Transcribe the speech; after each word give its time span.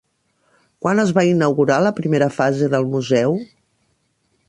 Quan 0.85 1.01
es 1.03 1.11
va 1.17 1.25
inaugurar 1.33 1.79
la 1.89 1.93
primera 2.01 2.31
fase 2.41 2.73
del 2.75 2.91
Museu? 2.97 3.41